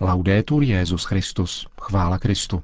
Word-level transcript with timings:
Laudetur 0.00 0.62
Jezus 0.62 1.04
Christus, 1.04 1.66
chvála 1.80 2.18
Kristu. 2.18 2.62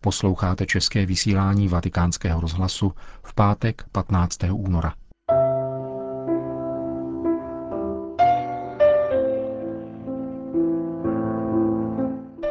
Posloucháte 0.00 0.66
české 0.66 1.06
vysílání 1.06 1.68
Vatikánského 1.68 2.40
rozhlasu 2.40 2.92
v 3.22 3.34
pátek 3.34 3.84
15. 3.92 4.38
února. 4.52 4.94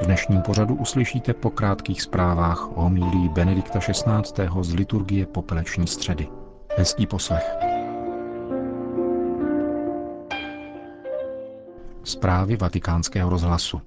V 0.01 0.05
dnešním 0.05 0.41
pořadu 0.41 0.75
uslyšíte 0.75 1.33
po 1.33 1.49
krátkých 1.49 2.01
zprávách 2.01 2.77
o 2.77 2.81
homílí 2.81 3.29
Benedikta 3.29 3.79
XVI. 3.79 4.47
z 4.61 4.73
liturgie 4.73 5.25
Popeleční 5.25 5.87
středy. 5.87 6.27
Hezký 6.77 7.07
poslech. 7.07 7.51
Zprávy 12.03 12.55
vatikánského 12.55 13.29
rozhlasu. 13.29 13.81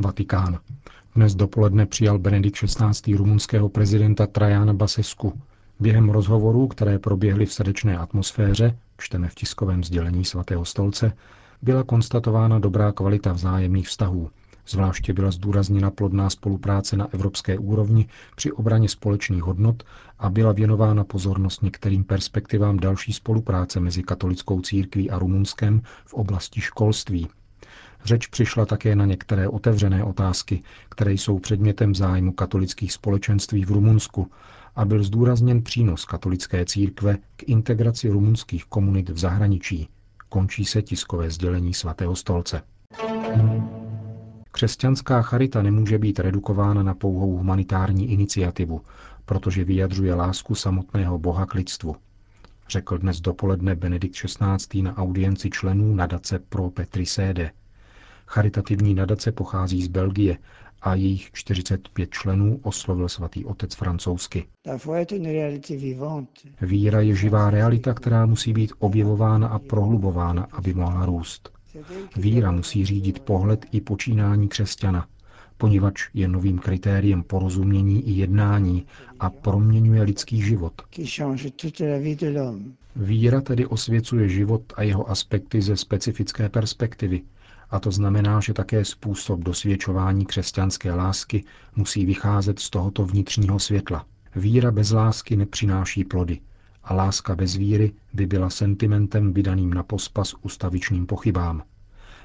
Vatikán. 0.00 0.58
Dnes 1.14 1.34
dopoledne 1.34 1.86
přijal 1.86 2.18
Benedikt 2.18 2.56
XVI. 2.56 3.14
rumunského 3.16 3.68
prezidenta 3.68 4.26
Trajana 4.26 4.72
Basesku. 4.72 5.40
Během 5.80 6.10
rozhovorů, 6.10 6.68
které 6.68 6.98
proběhly 6.98 7.46
v 7.46 7.52
srdečné 7.52 7.98
atmosféře, 7.98 8.78
čteme 8.98 9.28
v 9.28 9.34
tiskovém 9.34 9.84
sdělení 9.84 10.24
svatého 10.24 10.64
stolce, 10.64 11.12
byla 11.62 11.82
konstatována 11.84 12.58
dobrá 12.58 12.92
kvalita 12.92 13.32
vzájemných 13.32 13.88
vztahů. 13.88 14.30
Zvláště 14.68 15.12
byla 15.12 15.30
zdůrazněna 15.30 15.90
plodná 15.90 16.30
spolupráce 16.30 16.96
na 16.96 17.08
evropské 17.12 17.58
úrovni 17.58 18.06
při 18.36 18.52
obraně 18.52 18.88
společných 18.88 19.42
hodnot 19.42 19.82
a 20.18 20.30
byla 20.30 20.52
věnována 20.52 21.04
pozornost 21.04 21.62
některým 21.62 22.04
perspektivám 22.04 22.76
další 22.76 23.12
spolupráce 23.12 23.80
mezi 23.80 24.02
katolickou 24.02 24.60
církví 24.60 25.10
a 25.10 25.18
Rumunskem 25.18 25.82
v 26.06 26.14
oblasti 26.14 26.60
školství, 26.60 27.28
Řeč 28.04 28.26
přišla 28.26 28.66
také 28.66 28.96
na 28.96 29.04
některé 29.04 29.48
otevřené 29.48 30.04
otázky, 30.04 30.62
které 30.88 31.12
jsou 31.12 31.38
předmětem 31.38 31.94
zájmu 31.94 32.32
katolických 32.32 32.92
společenství 32.92 33.64
v 33.64 33.70
Rumunsku 33.70 34.30
a 34.76 34.84
byl 34.84 35.02
zdůrazněn 35.02 35.62
přínos 35.62 36.04
katolické 36.04 36.64
církve 36.64 37.16
k 37.36 37.42
integraci 37.48 38.08
rumunských 38.08 38.64
komunit 38.64 39.08
v 39.08 39.18
zahraničí. 39.18 39.88
Končí 40.28 40.64
se 40.64 40.82
tiskové 40.82 41.30
sdělení 41.30 41.74
svatého 41.74 42.16
stolce. 42.16 42.62
Křesťanská 44.52 45.22
charita 45.22 45.62
nemůže 45.62 45.98
být 45.98 46.18
redukována 46.18 46.82
na 46.82 46.94
pouhou 46.94 47.36
humanitární 47.36 48.10
iniciativu, 48.10 48.80
protože 49.24 49.64
vyjadřuje 49.64 50.14
lásku 50.14 50.54
samotného 50.54 51.18
Boha 51.18 51.46
k 51.46 51.54
lidstvu, 51.54 51.96
řekl 52.68 52.98
dnes 52.98 53.20
dopoledne 53.20 53.74
Benedikt 53.74 54.14
XVI. 54.14 54.82
na 54.82 54.96
audienci 54.96 55.50
členů 55.50 55.94
nadace 55.94 56.38
pro 56.38 56.70
Petri 56.70 57.06
Sede. 57.06 57.50
Charitativní 58.26 58.94
nadace 58.94 59.32
pochází 59.32 59.82
z 59.82 59.88
Belgie 59.88 60.38
a 60.82 60.94
jejich 60.94 61.30
45 61.32 62.10
členů 62.10 62.60
oslovil 62.62 63.08
svatý 63.08 63.44
otec 63.44 63.74
francouzsky. 63.74 64.46
Víra 66.60 67.00
je 67.00 67.14
živá 67.14 67.50
realita, 67.50 67.94
která 67.94 68.26
musí 68.26 68.52
být 68.52 68.72
objevována 68.78 69.48
a 69.48 69.58
prohlubována, 69.58 70.46
aby 70.52 70.74
mohla 70.74 71.06
růst. 71.06 71.52
Víra 72.16 72.50
musí 72.50 72.86
řídit 72.86 73.20
pohled 73.20 73.66
i 73.72 73.80
počínání 73.80 74.48
křesťana, 74.48 75.06
poněvadž 75.58 76.08
je 76.14 76.28
novým 76.28 76.58
kritériem 76.58 77.22
porozumění 77.22 78.08
i 78.08 78.12
jednání 78.12 78.86
a 79.20 79.30
proměňuje 79.30 80.02
lidský 80.02 80.42
život. 80.42 80.72
Víra 82.96 83.40
tedy 83.40 83.66
osvěcuje 83.66 84.28
život 84.28 84.62
a 84.76 84.82
jeho 84.82 85.10
aspekty 85.10 85.62
ze 85.62 85.76
specifické 85.76 86.48
perspektivy, 86.48 87.22
a 87.70 87.80
to 87.80 87.90
znamená, 87.90 88.40
že 88.40 88.52
také 88.54 88.84
způsob 88.84 89.40
dosvědčování 89.40 90.26
křesťanské 90.26 90.92
lásky 90.94 91.44
musí 91.76 92.06
vycházet 92.06 92.58
z 92.58 92.70
tohoto 92.70 93.04
vnitřního 93.04 93.58
světla. 93.58 94.06
Víra 94.36 94.70
bez 94.70 94.90
lásky 94.90 95.36
nepřináší 95.36 96.04
plody 96.04 96.40
a 96.84 96.94
láska 96.94 97.34
bez 97.36 97.56
víry 97.56 97.92
by 98.12 98.26
byla 98.26 98.50
sentimentem 98.50 99.32
vydaným 99.32 99.74
na 99.74 99.82
pospas 99.82 100.34
ustavičným 100.42 101.06
pochybám. 101.06 101.62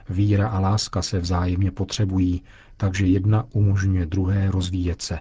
Víra 0.09 0.47
a 0.47 0.59
láska 0.59 1.01
se 1.01 1.19
vzájemně 1.19 1.71
potřebují, 1.71 2.41
takže 2.77 3.05
jedna 3.05 3.45
umožňuje 3.53 4.05
druhé 4.05 4.51
rozvíjet 4.51 5.01
se. 5.01 5.19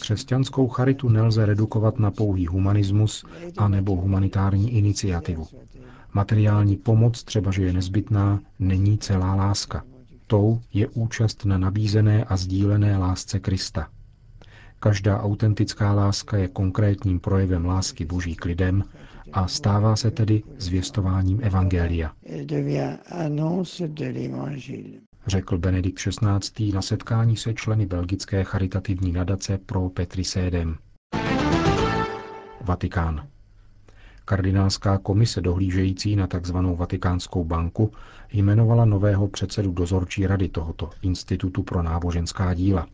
Křesťanskou 0.00 0.68
charitu 0.68 1.08
nelze 1.08 1.46
redukovat 1.46 1.98
na 1.98 2.10
pouhý 2.10 2.46
humanismus 2.46 3.24
a 3.58 3.68
nebo 3.68 3.96
humanitární 3.96 4.72
iniciativu. 4.72 5.46
Materiální 6.12 6.76
pomoc, 6.76 7.24
třeba 7.24 7.50
že 7.50 7.62
je 7.64 7.72
nezbytná, 7.72 8.40
není 8.58 8.98
celá 8.98 9.34
láska. 9.34 9.84
Tou 10.26 10.60
je 10.72 10.88
účast 10.88 11.44
na 11.44 11.58
nabízené 11.58 12.24
a 12.24 12.36
sdílené 12.36 12.96
lásce 12.98 13.40
Krista. 13.40 13.88
Každá 14.80 15.22
autentická 15.22 15.92
láska 15.92 16.36
je 16.36 16.48
konkrétním 16.48 17.20
projevem 17.20 17.64
lásky 17.64 18.04
Boží 18.04 18.34
k 18.34 18.44
lidem 18.44 18.84
a 19.32 19.48
stává 19.48 19.96
se 19.96 20.10
tedy 20.10 20.42
zvěstováním 20.58 21.40
Evangelia. 21.42 22.12
Řekl 25.26 25.58
Benedikt 25.58 25.98
XVI. 25.98 26.72
na 26.72 26.82
setkání 26.82 27.36
se 27.36 27.54
členy 27.54 27.86
belgické 27.86 28.44
charitativní 28.44 29.12
nadace 29.12 29.58
pro 29.58 29.88
Petri 29.88 30.24
Sédem. 30.24 30.76
Vatikán. 32.60 33.26
Kardinálská 34.24 34.98
komise 34.98 35.40
dohlížející 35.40 36.16
na 36.16 36.26
tzv. 36.26 36.56
Vatikánskou 36.56 37.44
banku 37.44 37.92
jmenovala 38.32 38.84
nového 38.84 39.28
předsedu 39.28 39.72
dozorčí 39.72 40.26
rady 40.26 40.48
tohoto 40.48 40.90
Institutu 41.02 41.62
pro 41.62 41.82
náboženská 41.82 42.54
díla. 42.54 42.86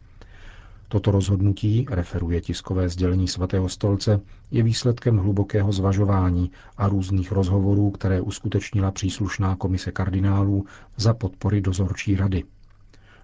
Toto 0.91 1.11
rozhodnutí, 1.11 1.87
referuje 1.91 2.41
tiskové 2.41 2.89
sdělení 2.89 3.29
svatého 3.29 3.69
stolce, 3.69 4.21
je 4.51 4.63
výsledkem 4.63 5.17
hlubokého 5.19 5.73
zvažování 5.73 6.51
a 6.77 6.89
různých 6.89 7.33
rozhovorů, 7.33 7.91
které 7.91 8.21
uskutečnila 8.21 8.91
příslušná 8.91 9.57
komise 9.57 9.93
kardinálů 9.93 10.65
za 10.97 11.15
podpory 11.15 11.61
dozorčí 11.61 12.17
rady. 12.17 12.45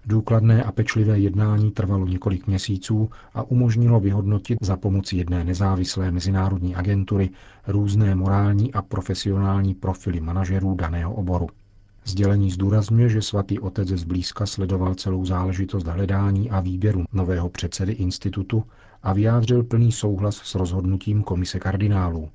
Důkladné 0.05 0.63
a 0.63 0.71
pečlivé 0.71 1.19
jednání 1.19 1.71
trvalo 1.71 2.07
několik 2.07 2.47
měsíců 2.47 3.09
a 3.33 3.43
umožnilo 3.43 3.99
vyhodnotit 3.99 4.57
za 4.61 4.77
pomoci 4.77 5.17
jedné 5.17 5.43
nezávislé 5.43 6.11
mezinárodní 6.11 6.75
agentury 6.75 7.29
různé 7.67 8.15
morální 8.15 8.73
a 8.73 8.81
profesionální 8.81 9.73
profily 9.73 10.19
manažerů 10.21 10.75
daného 10.75 11.13
oboru. 11.13 11.47
Sdělení 12.07 12.51
zdůrazňuje, 12.51 13.09
že 13.09 13.21
svatý 13.21 13.59
otec 13.59 13.87
zblízka 13.87 14.45
sledoval 14.45 14.95
celou 14.95 15.25
záležitost 15.25 15.87
hledání 15.87 16.49
a 16.49 16.59
výběru 16.59 17.03
nového 17.13 17.49
předsedy 17.49 17.93
institutu 17.93 18.63
a 19.03 19.13
vyjádřil 19.13 19.63
plný 19.63 19.91
souhlas 19.91 20.35
s 20.35 20.55
rozhodnutím 20.55 21.23
komise 21.23 21.59
kardinálů. 21.59 22.29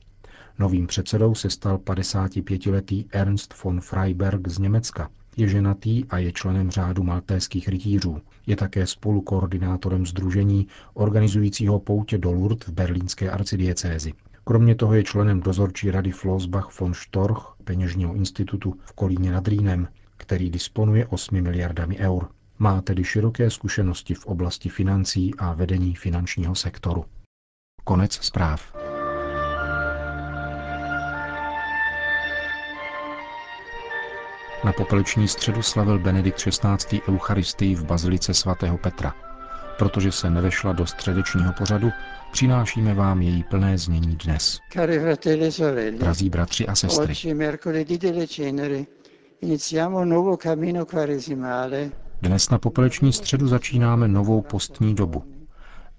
Novým 0.58 0.86
předsedou 0.86 1.34
se 1.34 1.50
stal 1.50 1.76
55-letý 1.78 3.04
Ernst 3.12 3.54
von 3.64 3.80
Freiberg 3.80 4.48
z 4.48 4.58
Německa, 4.58 5.10
je 5.36 5.48
ženatý 5.48 6.04
a 6.04 6.18
je 6.18 6.32
členem 6.32 6.70
řádu 6.70 7.02
maltéských 7.02 7.68
rytířů. 7.68 8.18
Je 8.46 8.56
také 8.56 8.86
spolukoordinátorem 8.86 10.06
združení 10.06 10.66
organizujícího 10.94 11.78
poutě 11.80 12.18
do 12.18 12.32
Lourdes 12.32 12.68
v 12.68 12.72
berlínské 12.72 13.30
arcidiecézi. 13.30 14.12
Kromě 14.50 14.74
toho 14.74 14.94
je 14.94 15.04
členem 15.04 15.40
dozorčí 15.40 15.90
rady 15.90 16.10
Flossbach 16.10 16.80
von 16.80 16.94
Storch, 16.94 17.54
peněžního 17.64 18.14
institutu 18.14 18.74
v 18.84 18.92
Kolíně 18.92 19.32
nad 19.32 19.48
Rýnem, 19.48 19.88
který 20.16 20.50
disponuje 20.50 21.06
8 21.06 21.42
miliardami 21.42 21.98
eur. 21.98 22.28
Má 22.58 22.80
tedy 22.82 23.04
široké 23.04 23.50
zkušenosti 23.50 24.14
v 24.14 24.26
oblasti 24.26 24.68
financí 24.68 25.34
a 25.38 25.52
vedení 25.54 25.94
finančního 25.94 26.54
sektoru. 26.54 27.04
Konec 27.84 28.12
zpráv. 28.12 28.72
Na 34.64 34.72
popeleční 34.72 35.28
středu 35.28 35.62
slavil 35.62 35.98
Benedikt 35.98 36.38
XVI. 36.38 37.00
Eucharistii 37.08 37.74
v 37.74 37.84
bazilice 37.84 38.34
svatého 38.34 38.78
Petra. 38.78 39.29
Protože 39.80 40.12
se 40.12 40.30
nevešla 40.30 40.72
do 40.72 40.86
středečního 40.86 41.52
pořadu, 41.52 41.90
přinášíme 42.32 42.94
vám 42.94 43.22
její 43.22 43.44
plné 43.44 43.78
znění 43.78 44.16
dnes. 44.24 44.58
E 44.76 45.90
Drazí 45.90 46.30
bratři 46.30 46.66
a 46.66 46.74
sestry, 46.74 47.14
dnes 52.22 52.50
na 52.50 52.58
popeleční 52.58 53.12
středu 53.12 53.48
začínáme 53.48 54.08
novou 54.08 54.42
postní 54.42 54.94
dobu. 54.94 55.24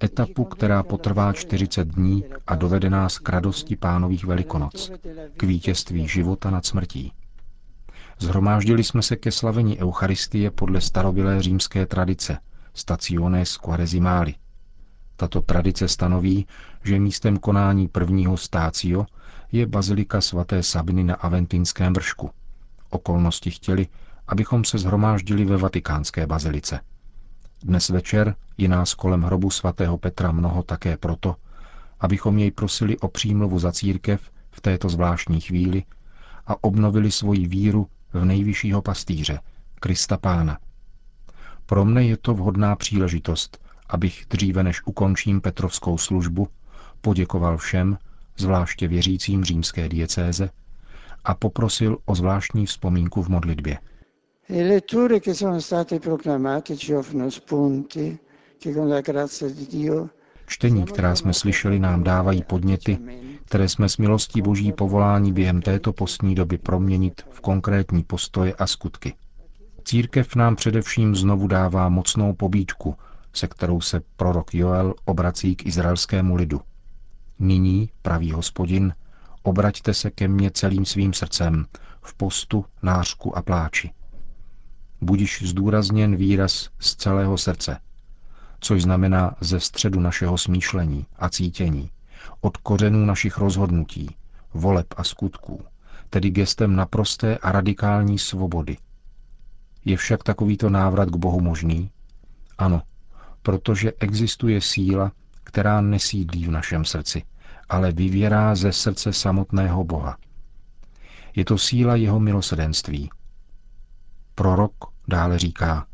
Etapu, 0.03 0.43
která 0.43 0.83
potrvá 0.83 1.33
40 1.33 1.87
dní 1.87 2.25
a 2.47 2.55
dovede 2.55 2.89
nás 2.89 3.19
k 3.19 3.29
radosti 3.29 3.75
pánových 3.75 4.25
velikonoc, 4.25 4.91
k 5.37 5.43
vítězství 5.43 6.07
života 6.07 6.49
nad 6.49 6.65
smrtí. 6.65 7.11
Zhromáždili 8.19 8.83
jsme 8.83 9.01
se 9.01 9.15
ke 9.15 9.31
slavení 9.31 9.79
Eucharistie 9.79 10.51
podle 10.51 10.81
starobilé 10.81 11.41
římské 11.41 11.85
tradice, 11.85 12.37
staciones 12.73 13.57
quaresimali. 13.57 14.35
Tato 15.15 15.41
tradice 15.41 15.87
stanoví, 15.87 16.47
že 16.83 16.99
místem 16.99 17.37
konání 17.37 17.87
prvního 17.87 18.37
stácio 18.37 19.05
je 19.51 19.67
bazilika 19.67 20.21
svaté 20.21 20.63
Sabiny 20.63 21.03
na 21.03 21.15
Aventinském 21.15 21.93
vršku. 21.93 22.29
Okolnosti 22.89 23.51
chtěli, 23.51 23.87
abychom 24.27 24.63
se 24.63 24.77
zhromáždili 24.77 25.45
ve 25.45 25.57
vatikánské 25.57 26.27
bazilice. 26.27 26.79
Dnes 27.63 27.89
večer 27.89 28.35
je 28.57 28.67
nás 28.67 28.93
kolem 28.93 29.21
hrobu 29.21 29.49
svatého 29.49 29.97
Petra 29.97 30.31
mnoho 30.31 30.63
také 30.63 30.97
proto, 30.97 31.35
abychom 31.99 32.37
jej 32.37 32.51
prosili 32.51 32.97
o 32.97 33.07
přímluvu 33.07 33.59
za 33.59 33.71
církev 33.71 34.31
v 34.51 34.61
této 34.61 34.89
zvláštní 34.89 35.41
chvíli 35.41 35.83
a 36.47 36.63
obnovili 36.63 37.11
svoji 37.11 37.47
víru 37.47 37.87
v 38.13 38.25
nejvyššího 38.25 38.81
pastýře, 38.81 39.39
Krista 39.79 40.17
Pána. 40.17 40.57
Pro 41.71 41.85
mne 41.85 42.03
je 42.03 42.17
to 42.17 42.33
vhodná 42.33 42.75
příležitost, 42.75 43.57
abych 43.89 44.25
dříve 44.29 44.63
než 44.63 44.81
ukončím 44.85 45.41
Petrovskou 45.41 45.97
službu, 45.97 46.47
poděkoval 47.01 47.57
všem, 47.57 47.97
zvláště 48.37 48.87
věřícím 48.87 49.43
římské 49.43 49.89
diecéze, 49.89 50.49
a 51.23 51.35
poprosil 51.35 51.97
o 52.05 52.15
zvláštní 52.15 52.65
vzpomínku 52.65 53.21
v 53.23 53.29
modlitbě. 53.29 53.77
Le 54.49 54.63
letture 54.63 55.19
che 55.19 55.33
sono 55.33 55.61
state 55.61 55.99
proclamate 55.99 56.77
ci 56.77 56.95
offrono 56.95 57.31
spunti 57.31 58.19
che 58.63 58.73
con 58.73 58.89
la 58.89 59.01
grazia 59.01 59.49
di 59.49 59.65
Dio 59.67 60.09
Čtení, 60.47 60.85
která 60.85 61.15
jsme 61.15 61.33
slyšeli, 61.33 61.79
nám 61.79 62.03
dávají 62.03 62.43
podněty, 62.43 62.97
které 63.45 63.69
jsme 63.69 63.89
s 63.89 63.97
milostí 63.97 64.41
Boží 64.41 64.71
povolání 64.71 65.33
během 65.33 65.61
této 65.61 65.93
postní 65.93 66.35
doby 66.35 66.57
proměnit 66.57 67.21
v 67.29 67.41
konkrétní 67.41 68.03
postoje 68.03 68.53
a 68.53 68.67
skutky. 68.67 69.13
Církev 69.91 70.35
nám 70.35 70.55
především 70.55 71.15
znovu 71.15 71.47
dává 71.47 71.89
mocnou 71.89 72.33
pobídku, 72.33 72.95
se 73.33 73.47
kterou 73.47 73.81
se 73.81 74.01
prorok 74.15 74.53
Joel 74.53 74.93
obrací 75.05 75.55
k 75.55 75.65
izraelskému 75.65 76.35
lidu. 76.35 76.61
Nyní, 77.39 77.89
pravý 78.01 78.31
hospodin, 78.31 78.93
obraťte 79.43 79.93
se 79.93 80.11
ke 80.11 80.27
mně 80.27 80.51
celým 80.51 80.85
svým 80.85 81.13
srdcem, 81.13 81.65
v 82.01 82.13
postu, 82.13 82.65
nářku 82.83 83.37
a 83.37 83.41
pláči. 83.41 83.91
Budiš 85.01 85.43
zdůrazněn 85.45 86.15
výraz 86.15 86.69
z 86.79 86.95
celého 86.95 87.37
srdce, 87.37 87.79
což 88.59 88.81
znamená 88.81 89.35
ze 89.41 89.59
středu 89.59 89.99
našeho 89.99 90.37
smýšlení 90.37 91.05
a 91.19 91.29
cítění, 91.29 91.89
od 92.41 92.57
kořenů 92.57 93.05
našich 93.05 93.37
rozhodnutí, 93.37 94.15
voleb 94.53 94.87
a 94.97 95.03
skutků, 95.03 95.61
tedy 96.09 96.29
gestem 96.29 96.75
naprosté 96.75 97.37
a 97.37 97.51
radikální 97.51 98.19
svobody. 98.19 98.77
Je 99.85 99.97
však 99.97 100.23
takovýto 100.23 100.69
návrat 100.69 101.09
k 101.09 101.15
Bohu 101.15 101.41
možný? 101.41 101.91
Ano, 102.57 102.81
protože 103.41 103.91
existuje 103.99 104.61
síla, 104.61 105.11
která 105.43 105.81
nesídlí 105.81 106.45
v 106.45 106.51
našem 106.51 106.85
srdci, 106.85 107.23
ale 107.69 107.91
vyvěrá 107.91 108.55
ze 108.55 108.71
srdce 108.71 109.13
samotného 109.13 109.83
Boha. 109.83 110.17
Je 111.35 111.45
to 111.45 111.57
síla 111.57 111.95
jeho 111.95 112.19
milosedenství. 112.19 113.09
Prorok 114.35 114.73
dále 115.07 115.39
říká, 115.39 115.87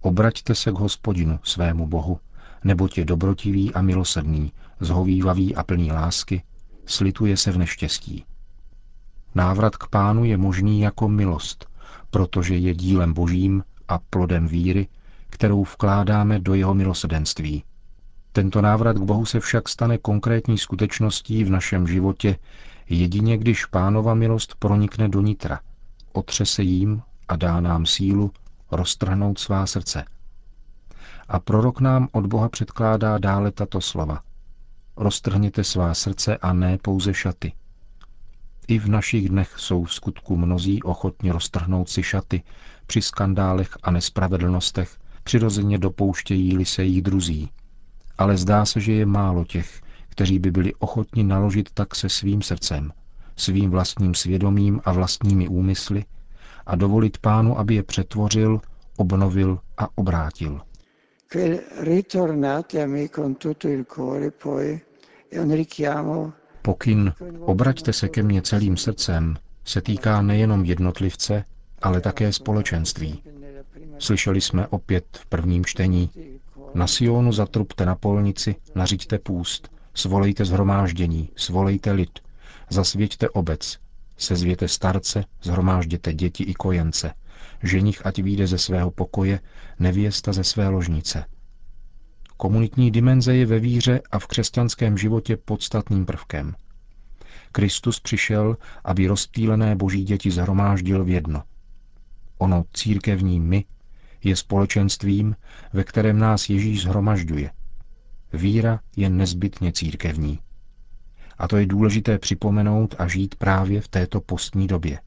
obraťte 0.00 0.54
se 0.54 0.72
k 0.72 0.74
hospodinu, 0.74 1.40
svému 1.42 1.86
Bohu, 1.86 2.20
neboť 2.64 2.98
je 2.98 3.04
dobrotivý 3.04 3.74
a 3.74 3.82
milosrdný, 3.82 4.52
zhovývavý 4.80 5.56
a 5.56 5.62
plný 5.62 5.92
lásky, 5.92 6.42
slituje 6.86 7.36
se 7.36 7.52
v 7.52 7.58
neštěstí. 7.58 8.24
Návrat 9.34 9.76
k 9.76 9.88
pánu 9.88 10.24
je 10.24 10.36
možný 10.36 10.80
jako 10.80 11.08
milost, 11.08 11.71
protože 12.12 12.56
je 12.56 12.74
dílem 12.74 13.12
božím 13.12 13.64
a 13.88 13.98
plodem 13.98 14.48
víry, 14.48 14.88
kterou 15.30 15.64
vkládáme 15.64 16.38
do 16.38 16.54
jeho 16.54 16.74
milosedenství. 16.74 17.64
Tento 18.32 18.60
návrat 18.60 18.96
k 18.96 19.02
Bohu 19.02 19.26
se 19.26 19.40
však 19.40 19.68
stane 19.68 19.98
konkrétní 19.98 20.58
skutečností 20.58 21.44
v 21.44 21.50
našem 21.50 21.86
životě 21.86 22.36
jedině, 22.88 23.38
když 23.38 23.64
pánova 23.66 24.14
milost 24.14 24.54
pronikne 24.58 25.08
do 25.08 25.20
nitra, 25.20 25.60
otřese 26.12 26.62
jím 26.62 27.02
a 27.28 27.36
dá 27.36 27.60
nám 27.60 27.86
sílu 27.86 28.30
roztrhnout 28.70 29.38
svá 29.38 29.66
srdce. 29.66 30.04
A 31.28 31.38
prorok 31.40 31.80
nám 31.80 32.08
od 32.12 32.26
Boha 32.26 32.48
předkládá 32.48 33.18
dále 33.18 33.50
tato 33.52 33.80
slova. 33.80 34.20
Roztrhněte 34.96 35.64
svá 35.64 35.94
srdce 35.94 36.36
a 36.36 36.52
ne 36.52 36.78
pouze 36.82 37.14
šaty. 37.14 37.52
I 38.68 38.78
v 38.78 38.88
našich 38.88 39.28
dnech 39.28 39.54
jsou 39.56 39.84
v 39.84 39.94
skutku 39.94 40.36
mnozí 40.36 40.82
ochotni 40.82 41.30
roztrhnout 41.30 41.88
si 41.88 42.02
šaty 42.02 42.42
při 42.86 43.02
skandálech 43.02 43.76
a 43.82 43.90
nespravedlnostech, 43.90 44.96
přirozeně 45.22 45.78
dopouštějí-li 45.78 46.64
se 46.64 46.84
jich 46.84 47.02
druzí. 47.02 47.50
Ale 48.18 48.36
zdá 48.36 48.64
se, 48.64 48.80
že 48.80 48.92
je 48.92 49.06
málo 49.06 49.44
těch, 49.44 49.80
kteří 50.08 50.38
by 50.38 50.50
byli 50.50 50.74
ochotni 50.74 51.22
naložit 51.24 51.70
tak 51.74 51.94
se 51.94 52.08
svým 52.08 52.42
srdcem, 52.42 52.92
svým 53.36 53.70
vlastním 53.70 54.14
svědomím 54.14 54.80
a 54.84 54.92
vlastními 54.92 55.48
úmysly 55.48 56.04
a 56.66 56.76
dovolit 56.76 57.18
pánu, 57.18 57.58
aby 57.58 57.74
je 57.74 57.82
přetvořil, 57.82 58.60
obnovil 58.96 59.58
a 59.78 59.88
obrátil. 59.94 60.60
Pokyn 66.62 67.12
obraťte 67.40 67.92
se 67.92 68.08
ke 68.08 68.22
mně 68.22 68.42
celým 68.42 68.76
srdcem 68.76 69.36
se 69.64 69.80
týká 69.80 70.22
nejenom 70.22 70.64
jednotlivce, 70.64 71.44
ale 71.82 72.00
také 72.00 72.32
společenství. 72.32 73.22
Slyšeli 73.98 74.40
jsme 74.40 74.66
opět 74.66 75.04
v 75.12 75.26
prvním 75.26 75.64
čtení. 75.64 76.10
Na 76.74 76.86
Sionu 76.86 77.32
zatrubte 77.32 77.86
na 77.86 77.94
polnici, 77.94 78.54
nařiďte 78.74 79.18
půst, 79.18 79.68
svolejte 79.94 80.44
zhromáždění, 80.44 81.28
svolejte 81.36 81.92
lid, 81.92 82.18
zasvěťte 82.70 83.28
obec, 83.28 83.78
sezvěte 84.16 84.68
starce, 84.68 85.24
zhromážděte 85.42 86.12
děti 86.14 86.44
i 86.44 86.54
kojence, 86.54 87.14
ženich 87.62 88.06
ať 88.06 88.18
vyjde 88.18 88.46
ze 88.46 88.58
svého 88.58 88.90
pokoje, 88.90 89.40
nevěsta 89.78 90.32
ze 90.32 90.44
své 90.44 90.68
ložnice. 90.68 91.24
Komunitní 92.42 92.90
dimenze 92.90 93.36
je 93.36 93.46
ve 93.46 93.58
víře 93.58 94.00
a 94.10 94.18
v 94.18 94.26
křesťanském 94.26 94.98
životě 94.98 95.36
podstatným 95.36 96.06
prvkem. 96.06 96.54
Kristus 97.52 98.00
přišel, 98.00 98.56
aby 98.84 99.06
rozptýlené 99.06 99.76
boží 99.76 100.04
děti 100.04 100.30
zhromáždil 100.30 101.04
v 101.04 101.08
jedno. 101.08 101.42
Ono 102.38 102.64
církevní 102.72 103.40
my 103.40 103.64
je 104.24 104.36
společenstvím, 104.36 105.36
ve 105.72 105.84
kterém 105.84 106.18
nás 106.18 106.48
Ježíš 106.48 106.82
zhromažďuje. 106.82 107.50
Víra 108.32 108.80
je 108.96 109.10
nezbytně 109.10 109.72
církevní. 109.72 110.38
A 111.38 111.48
to 111.48 111.56
je 111.56 111.66
důležité 111.66 112.18
připomenout 112.18 112.94
a 112.98 113.08
žít 113.08 113.34
právě 113.34 113.80
v 113.80 113.88
této 113.88 114.20
postní 114.20 114.66
době. 114.66 115.00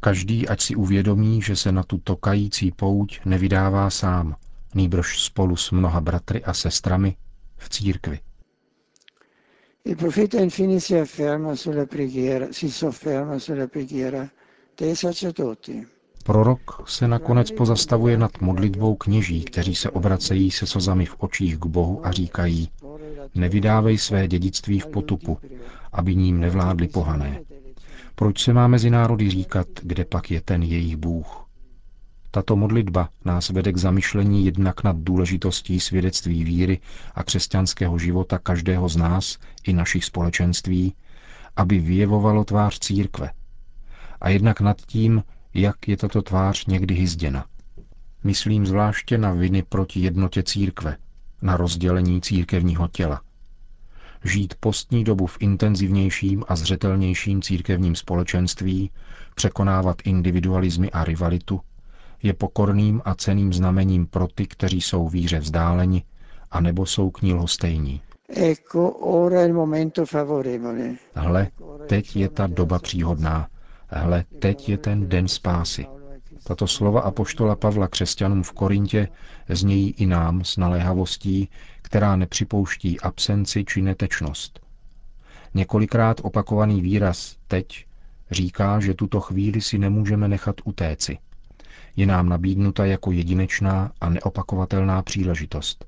Každý 0.00 0.48
ať 0.48 0.60
si 0.60 0.76
uvědomí, 0.76 1.42
že 1.42 1.56
se 1.56 1.72
na 1.72 1.82
tu 1.82 1.98
tokající 1.98 2.70
pouť 2.70 3.20
nevydává 3.24 3.90
sám, 3.90 4.36
nýbrž 4.74 5.22
spolu 5.22 5.56
s 5.56 5.70
mnoha 5.70 6.00
bratry 6.00 6.44
a 6.44 6.54
sestrami 6.54 7.16
v 7.56 7.68
církvi. 7.68 8.20
Il 9.84 9.96
profeta 9.96 10.40
infine 10.40 10.80
si 10.80 10.98
afferma 10.98 11.56
sulla 11.56 11.86
preghiera, 11.86 12.46
si 12.52 12.70
sofferma 12.70 13.38
sulla 13.38 13.66
preghiera 13.66 14.30
dei 14.76 14.96
sacerdoti. 14.96 15.86
Prorok 16.24 16.88
se 16.88 17.08
nakonec 17.08 17.50
pozastavuje 17.50 18.18
nad 18.18 18.40
modlitbou 18.40 18.94
kněží, 18.94 19.44
kteří 19.44 19.74
se 19.74 19.90
obracejí 19.90 20.50
se 20.50 20.66
slzami 20.66 21.06
v 21.06 21.16
očích 21.18 21.58
k 21.58 21.66
Bohu 21.66 22.06
a 22.06 22.10
říkají, 22.12 22.68
nevydávej 23.34 23.98
své 23.98 24.28
dědictví 24.28 24.80
v 24.80 24.86
potupu, 24.86 25.38
aby 25.92 26.14
ním 26.14 26.40
nevládli 26.40 26.88
pohané. 26.88 27.40
Proč 28.14 28.42
se 28.42 28.52
má 28.52 28.68
mezi 28.68 28.90
národy 28.90 29.30
říkat, 29.30 29.66
kde 29.82 30.04
pak 30.04 30.30
je 30.30 30.40
ten 30.40 30.62
jejich 30.62 30.96
Bůh? 30.96 31.43
Tato 32.34 32.56
modlitba 32.56 33.08
nás 33.24 33.50
vede 33.50 33.72
k 33.72 33.76
zamyšlení 33.76 34.44
jednak 34.44 34.84
nad 34.84 34.96
důležitostí 34.96 35.80
svědectví 35.80 36.44
víry 36.44 36.80
a 37.14 37.24
křesťanského 37.24 37.98
života 37.98 38.38
každého 38.38 38.88
z 38.88 38.96
nás 38.96 39.38
i 39.64 39.72
našich 39.72 40.04
společenství, 40.04 40.94
aby 41.56 41.78
vyjevovalo 41.78 42.44
tvář 42.44 42.78
církve. 42.78 43.30
A 44.20 44.28
jednak 44.28 44.60
nad 44.60 44.76
tím, 44.86 45.22
jak 45.54 45.88
je 45.88 45.96
tato 45.96 46.22
tvář 46.22 46.66
někdy 46.66 46.94
hyzděna. 46.94 47.44
Myslím 48.24 48.66
zvláště 48.66 49.18
na 49.18 49.32
viny 49.32 49.62
proti 49.62 50.00
jednotě 50.00 50.42
církve, 50.42 50.96
na 51.42 51.56
rozdělení 51.56 52.20
církevního 52.20 52.88
těla. 52.88 53.20
Žít 54.24 54.54
postní 54.60 55.04
dobu 55.04 55.26
v 55.26 55.36
intenzivnějším 55.40 56.44
a 56.48 56.56
zřetelnějším 56.56 57.42
církevním 57.42 57.94
společenství, 57.94 58.90
překonávat 59.34 59.96
individualizmy 60.04 60.90
a 60.90 61.04
rivalitu, 61.04 61.60
je 62.24 62.32
pokorným 62.34 63.02
a 63.04 63.14
ceným 63.14 63.52
znamením 63.52 64.06
pro 64.06 64.26
ty, 64.34 64.46
kteří 64.46 64.80
jsou 64.80 65.08
víře 65.08 65.38
vzdáleni, 65.38 66.04
anebo 66.50 66.86
jsou 66.86 67.10
k 67.10 67.22
ní 67.22 67.34
lhostejní. 67.34 68.00
Hle, 71.14 71.48
teď 71.88 72.16
je 72.16 72.28
ta 72.28 72.46
doba 72.46 72.78
příhodná. 72.78 73.48
Hle, 73.88 74.24
teď 74.38 74.68
je 74.68 74.78
ten 74.78 75.08
den 75.08 75.28
spásy. 75.28 75.86
Tato 76.44 76.66
slova 76.66 77.00
apoštola 77.00 77.56
Pavla 77.56 77.88
křesťanům 77.88 78.42
v 78.42 78.52
Korintě 78.52 79.08
znějí 79.48 79.90
i 79.90 80.06
nám 80.06 80.44
s 80.44 80.56
naléhavostí, 80.56 81.48
která 81.82 82.16
nepřipouští 82.16 83.00
absenci 83.00 83.64
či 83.64 83.82
netečnost. 83.82 84.60
Několikrát 85.54 86.20
opakovaný 86.22 86.80
výraz 86.80 87.36
teď 87.48 87.86
říká, 88.30 88.80
že 88.80 88.94
tuto 88.94 89.20
chvíli 89.20 89.60
si 89.60 89.78
nemůžeme 89.78 90.28
nechat 90.28 90.56
utéci. 90.64 91.18
Je 91.96 92.06
nám 92.06 92.28
nabídnuta 92.28 92.84
jako 92.86 93.12
jedinečná 93.12 93.92
a 94.00 94.08
neopakovatelná 94.08 95.02
příležitost. 95.02 95.84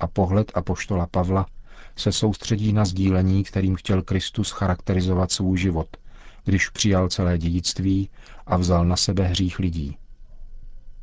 A 0.00 0.06
pohled 0.06 0.52
apoštola 0.54 1.06
Pavla 1.06 1.46
se 1.96 2.12
soustředí 2.12 2.72
na 2.72 2.84
sdílení, 2.84 3.44
kterým 3.44 3.76
chtěl 3.76 4.02
Kristus 4.02 4.50
charakterizovat 4.50 5.32
svůj 5.32 5.58
život, 5.58 5.96
když 6.44 6.68
přijal 6.68 7.08
celé 7.08 7.38
dědictví 7.38 8.10
a 8.46 8.56
vzal 8.56 8.84
na 8.84 8.96
sebe 8.96 9.24
hřích 9.24 9.58
lidí. 9.58 9.96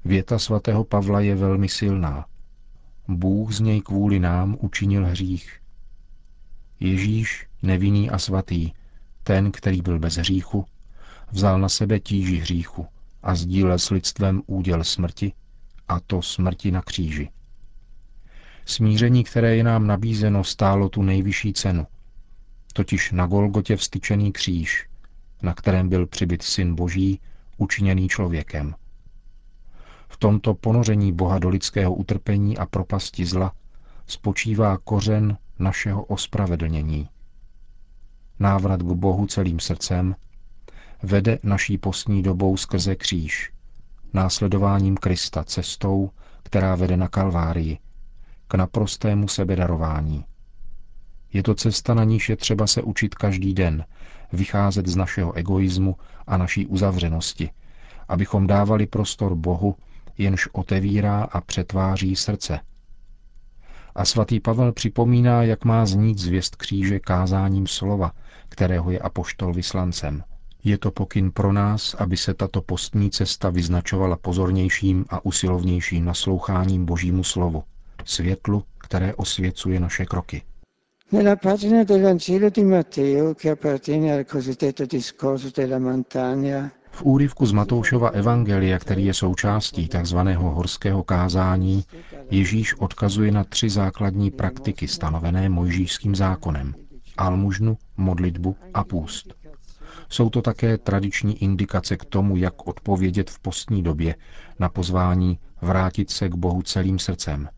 Věta 0.06 0.40
svatého 0.40 0.84
Pavla 0.84 1.20
je 1.20 1.36
velmi 1.36 1.70
silná. 1.70 2.26
Bůh 3.08 3.54
z 3.54 3.60
něj 3.60 3.82
kvůli 3.82 4.20
nám 4.20 4.58
učinil 4.60 5.06
hřích. 5.06 5.60
Ježíš, 6.80 7.48
nevinný 7.62 8.10
a 8.10 8.20
svatý, 8.20 8.72
ten, 9.24 9.52
který 9.52 9.82
byl 9.82 10.00
bez 10.00 10.16
hříchu, 10.18 10.66
vzal 11.32 11.60
na 11.60 11.70
sebe 11.70 12.00
tíži 12.00 12.38
hříchu 12.38 12.88
a 13.26 13.36
sdílel 13.36 13.80
s 13.80 13.90
lidstvem 13.90 14.42
úděl 14.46 14.84
smrti, 14.84 15.34
a 15.88 16.00
to 16.00 16.22
smrti 16.22 16.72
na 16.72 16.82
kříži. 16.82 17.30
Smíření, 18.66 19.24
které 19.24 19.56
je 19.56 19.64
nám 19.64 19.88
nabízeno, 19.88 20.44
stálo 20.44 20.90
tu 20.90 21.02
nejvyšší 21.02 21.54
cenu, 21.54 21.88
totiž 22.74 23.12
na 23.12 23.28
Golgotě 23.28 23.76
vstyčený 23.76 24.32
kříž, 24.32 24.90
na 25.42 25.54
kterém 25.54 25.90
byl 25.90 26.08
přibyt 26.08 26.42
Syn 26.42 26.76
Boží, 26.76 27.20
učiněný 27.58 28.08
člověkem. 28.08 28.76
V 30.08 30.18
tomto 30.18 30.54
ponoření 30.54 31.14
Boha 31.14 31.40
do 31.40 31.50
lidského 31.50 31.94
utrpení 31.94 32.58
a 32.58 32.66
propasti 32.66 33.26
zla 33.26 33.54
spočívá 34.08 34.78
kořen 34.78 35.38
našeho 35.60 36.04
ospravedlnění. 36.04 37.10
Návrat 38.40 38.82
k 38.82 38.92
Bohu 38.92 39.28
celým 39.28 39.60
srdcem 39.60 40.16
vede 41.04 41.40
naší 41.44 41.78
postní 41.78 42.24
dobou 42.24 42.58
skrze 42.58 42.96
kříž, 42.96 43.52
následováním 44.14 44.98
Krista 44.98 45.44
cestou, 45.44 46.10
která 46.44 46.76
vede 46.76 46.98
na 46.98 47.08
Kalvárii, 47.08 47.78
k 48.48 48.54
naprostému 48.54 49.28
sebedarování. 49.28 50.26
Je 51.34 51.44
to 51.44 51.56
cesta, 51.56 51.94
na 51.94 52.04
níž 52.04 52.30
je 52.30 52.36
třeba 52.36 52.68
se 52.68 52.82
učit 52.82 53.16
každý 53.16 53.54
den, 53.54 53.86
vycházet 54.34 54.88
z 54.88 54.96
našeho 54.96 55.34
egoismu 55.34 55.96
a 56.28 56.38
naší 56.38 56.68
uzavřenosti, 56.68 57.50
abychom 58.08 58.48
dávali 58.48 58.88
prostor 58.88 59.36
Bohu, 59.36 59.76
jenž 60.18 60.48
otevírá 60.52 61.24
a 61.24 61.42
přetváří 61.42 62.16
srdce. 62.16 62.60
A 63.96 64.06
svatý 64.06 64.40
Pavel 64.40 64.72
připomíná, 64.72 65.44
jak 65.44 65.66
má 65.66 65.86
znít 65.86 66.18
zvěst 66.20 66.56
kříže 66.56 67.00
kázáním 67.00 67.68
slova, 67.68 68.12
kterého 68.50 68.92
je 68.92 69.00
apoštol 69.00 69.54
vyslancem. 69.54 70.24
Je 70.66 70.78
to 70.78 70.92
pokyn 70.92 71.32
pro 71.32 71.54
nás, 71.54 71.94
aby 71.94 72.18
se 72.18 72.34
tato 72.34 72.62
postní 72.62 73.12
cesta 73.12 73.50
vyznačovala 73.50 74.18
pozornějším 74.18 75.06
a 75.10 75.26
usilovnějším 75.26 76.06
nasloucháním 76.06 76.86
Božímu 76.86 77.24
slovu, 77.24 77.64
světlu, 78.06 78.64
které 78.78 79.14
osvěcuje 79.14 79.80
naše 79.80 80.06
kroky. 80.06 80.42
Nella 81.12 81.36
pagina 81.36 81.84
del 81.84 82.02
Vangelo 82.02 82.50
di 82.50 82.64
Matteo, 82.64 83.34
che 83.34 83.52
appartiene 83.52 84.14
al 84.14 84.24
cosiddetto 84.24 84.86
discorso 84.86 85.50
della 85.58 85.80
montagna, 85.80 86.72
v 86.92 87.04
úryvku 87.04 87.46
z 87.46 87.52
Matoušova 87.52 88.10
evangelia, 88.10 88.80
který 88.80 89.06
je 89.06 89.14
součástí 89.14 89.88
tzv. 89.88 90.18
horského 90.38 91.04
kázání, 91.04 91.84
Ježíš 92.30 92.74
odkazuje 92.74 93.32
na 93.32 93.44
tři 93.44 93.70
základní 93.70 94.32
praktiky 94.32 94.88
stanovené 94.88 95.50
mojžíšským 95.50 96.16
zákonem. 96.16 96.76
Almužnu, 97.18 97.78
modlitbu 97.98 98.56
a 98.74 98.84
půst. 98.84 99.45
Jsou 100.10 100.30
to 100.30 100.42
také 100.42 100.78
tradiční 100.78 101.44
indikace 101.44 101.98
k 101.98 102.06
tomu, 102.06 102.38
jak 102.38 102.68
odpovědět 102.68 103.30
v 103.30 103.40
postní 103.40 103.84
době 103.84 104.16
na 104.60 104.70
pozvání 104.70 105.40
vrátit 105.62 106.10
se 106.10 106.30
k 106.30 106.36
Bohu 106.36 106.62
celým 106.62 107.00
srdcem. 107.00 107.50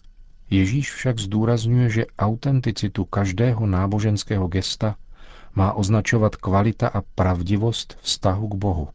Ježíš 0.49 0.93
však 0.93 1.19
zdůrazňuje, 1.19 1.89
že 1.89 2.05
autenticitu 2.19 3.05
každého 3.05 3.67
náboženského 3.67 4.47
gesta 4.47 4.95
má 5.55 5.73
označovat 5.73 6.35
kvalita 6.35 6.87
a 6.87 7.01
pravdivost 7.15 7.97
vztahu 8.01 8.47
k 8.47 8.55
Bohu. 8.55 8.89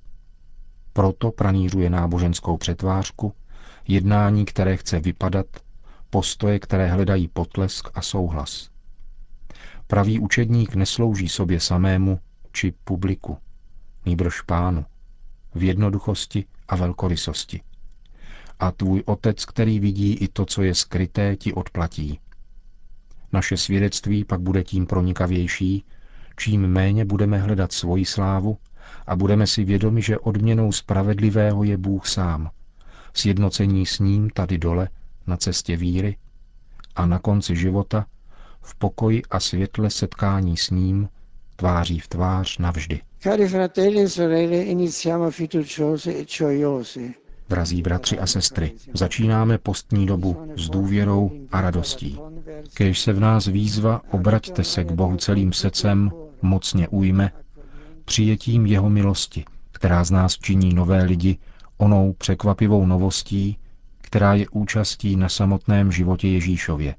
Proto 0.93 1.31
pranířuje 1.31 1.91
náboženskou 1.91 2.57
přetvářku, 2.57 3.33
jednání, 3.89 4.45
které 4.45 4.77
chce 4.77 5.01
vypadat, 5.01 5.47
postoje, 6.11 6.59
které 6.59 6.89
hledají 6.89 7.29
potlesk 7.29 7.89
a 7.95 8.03
souhlas. 8.03 8.71
Pravý 9.87 10.19
učedník 10.19 10.75
neslouží 10.75 11.29
sobě 11.29 11.61
samému 11.61 12.19
či 12.52 12.73
publiku, 12.85 13.38
nýbrž 14.06 14.40
pánu, 14.40 14.85
v 15.54 15.62
jednoduchosti 15.62 16.44
a 16.68 16.76
velkorysosti. 16.76 17.61
A 18.61 18.71
tvůj 18.71 19.02
otec, 19.06 19.44
který 19.44 19.80
vidí 19.80 20.12
i 20.14 20.28
to, 20.28 20.47
co 20.47 20.62
je 20.62 20.75
skryté, 20.75 21.37
ti 21.37 21.52
odplatí. 21.52 22.21
Naše 23.32 23.56
svědectví 23.56 24.25
pak 24.25 24.40
bude 24.40 24.64
tím 24.64 24.87
pronikavější, 24.87 25.85
čím 26.37 26.66
méně 26.66 27.04
budeme 27.04 27.38
hledat 27.38 27.73
svoji 27.73 28.04
slávu 28.04 28.59
a 29.06 29.16
budeme 29.16 29.47
si 29.47 29.64
vědomi, 29.64 30.02
že 30.02 30.18
odměnou 30.18 30.73
spravedlivého 30.73 31.64
je 31.64 31.76
Bůh 31.76 32.06
sám, 32.06 32.50
sjednocení 33.14 33.87
s 33.87 33.99
ním 33.99 34.30
tady 34.30 34.59
dole, 34.59 34.88
na 35.26 35.37
cestě 35.37 35.76
víry 35.76 36.16
a 36.97 37.06
na 37.06 37.18
konci 37.18 37.56
života, 37.56 38.06
v 38.62 38.75
pokoji 38.75 39.23
a 39.30 39.40
světle 39.40 39.90
setkání 39.90 40.56
s 40.56 40.71
ním, 40.71 41.09
tváří 41.56 41.99
v 41.99 42.09
tvář 42.09 42.59
navždy. 42.59 43.00
Cari 43.21 43.49
fratelli 43.49 44.00
e 44.02 44.09
sorelle, 44.09 44.56
iniziamo 44.56 45.30
fiduciosi 45.30 46.11
e 46.16 46.25
gioiosi. 46.25 47.14
Drazí 47.49 47.82
bratři 47.82 48.18
a 48.18 48.26
sestry, 48.26 48.73
začínáme 48.94 49.59
postní 49.59 50.06
dobu 50.06 50.52
s 50.56 50.71
důvěrou 50.71 51.30
a 51.52 51.61
radostí. 51.61 52.18
Kež 52.75 53.00
se 53.00 53.12
v 53.12 53.21
nás 53.21 53.47
výzva 53.47 54.00
obraťte 54.11 54.64
se 54.64 54.85
k 54.85 54.92
Bohu 54.92 55.16
celým 55.16 55.52
srdcem, 55.52 56.11
mocně 56.42 56.88
ujme 56.88 57.32
přijetím 58.04 58.66
jeho 58.66 58.90
milosti, 58.90 59.44
která 59.73 60.04
z 60.04 60.11
nás 60.11 60.38
činí 60.38 60.75
nové 60.75 61.02
lidi 61.04 61.38
onou 61.76 62.12
překvapivou 62.12 62.87
novostí, 62.87 63.59
která 64.00 64.35
je 64.35 64.49
účastí 64.49 65.16
na 65.16 65.28
samotném 65.28 65.92
životě 65.92 66.28
Ježíšově. 66.28 66.94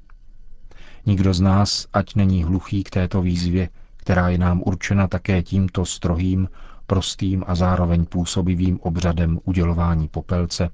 Nikdo 1.06 1.34
z 1.34 1.40
nás, 1.40 1.86
ať 1.92 2.14
není 2.14 2.44
hluchý 2.44 2.84
k 2.84 2.90
této 2.90 3.22
výzvě, 3.22 3.68
která 4.04 4.28
je 4.28 4.38
nám 4.38 4.62
určena 4.66 5.08
také 5.08 5.42
tímto 5.42 5.84
strohým, 5.86 6.48
prostým 6.86 7.44
a 7.46 7.54
zároveň 7.54 8.04
působivým 8.04 8.80
obřadem 8.80 9.40
udělování 9.44 10.08
popelce, 10.08 10.68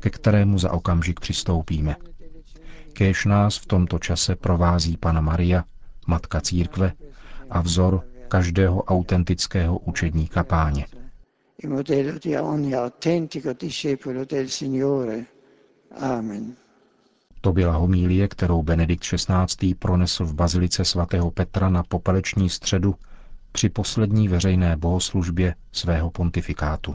ke 0.00 0.10
kterému 0.10 0.58
za 0.58 0.72
okamžik 0.72 1.20
přistoupíme. 1.20 1.96
Kéž 2.92 3.24
nás 3.24 3.56
v 3.58 3.66
tomto 3.66 3.98
čase 3.98 4.36
provází 4.36 4.96
Pana 4.96 5.20
Maria, 5.20 5.64
Matka 6.06 6.40
Církve 6.40 6.92
a 7.50 7.60
vzor 7.60 8.04
každého 8.28 8.82
autentického 8.82 9.78
učedníka 9.78 10.44
páně. 10.44 10.86
Amen. 16.00 16.67
To 17.40 17.52
byla 17.52 17.72
homílie, 17.72 18.28
kterou 18.28 18.62
Benedikt 18.62 19.04
XVI. 19.04 19.74
pronesl 19.74 20.24
v 20.24 20.34
bazilice 20.34 20.84
svatého 20.84 21.30
Petra 21.30 21.68
na 21.68 21.82
popeleční 21.82 22.50
středu 22.50 22.94
při 23.52 23.68
poslední 23.68 24.28
veřejné 24.28 24.76
bohoslužbě 24.76 25.54
svého 25.72 26.10
pontifikátu. 26.10 26.94